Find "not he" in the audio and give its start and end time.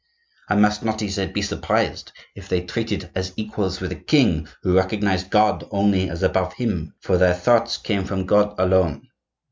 0.83-1.11